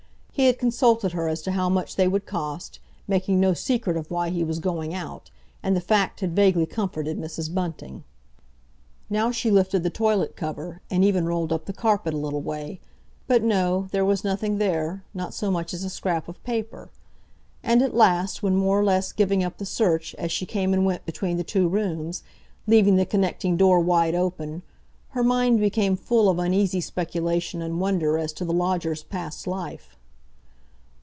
He 0.33 0.47
had 0.47 0.57
consulted 0.57 1.11
her 1.11 1.27
as 1.27 1.43
to 1.43 1.51
how 1.51 1.69
much 1.69 1.97
they 1.97 2.07
would 2.07 2.25
cost, 2.25 2.79
making 3.07 3.39
no 3.39 3.53
secret 3.53 3.95
of 3.95 4.09
why 4.09 4.29
he 4.31 4.43
was 4.43 4.57
going 4.57 4.91
out, 4.91 5.29
and 5.61 5.75
the 5.75 5.81
fact 5.81 6.21
had 6.21 6.35
vaguely 6.35 6.65
comforted 6.65 7.19
Mrs. 7.21 7.53
Bunting. 7.53 8.03
Now 9.07 9.29
she 9.29 9.51
lifted 9.51 9.83
the 9.83 9.91
toilet 9.91 10.35
cover, 10.35 10.81
and 10.89 11.03
even 11.05 11.27
rolled 11.27 11.53
up 11.53 11.65
the 11.65 11.73
carpet 11.73 12.15
a 12.15 12.17
little 12.17 12.41
way, 12.41 12.79
but 13.27 13.43
no, 13.43 13.87
there 13.91 14.05
was 14.05 14.23
nothing 14.23 14.57
there, 14.57 15.03
not 15.13 15.35
so 15.35 15.51
much 15.51 15.75
as 15.75 15.83
a 15.83 15.91
scrap 15.91 16.27
of 16.27 16.43
paper. 16.43 16.89
And 17.61 17.83
at 17.83 17.93
last, 17.93 18.41
when 18.41 18.55
more 18.55 18.79
or 18.79 18.83
less 18.85 19.11
giving 19.11 19.43
up 19.43 19.57
the 19.59 19.65
search, 19.67 20.15
as 20.15 20.31
she 20.31 20.47
came 20.47 20.73
and 20.73 20.85
went 20.87 21.05
between 21.05 21.37
the 21.37 21.43
two 21.43 21.67
rooms, 21.67 22.23
leaving 22.65 22.95
the 22.95 23.05
connecting 23.05 23.57
door 23.57 23.79
wide 23.79 24.15
open, 24.15 24.63
her 25.09 25.23
mind 25.25 25.59
became 25.59 25.95
full 25.95 26.29
of 26.29 26.39
uneasy 26.39 26.81
speculation 26.81 27.61
and 27.61 27.79
wonder 27.79 28.17
as 28.17 28.33
to 28.33 28.43
the 28.45 28.53
lodger's 28.53 29.03
past 29.03 29.45
life. 29.45 29.97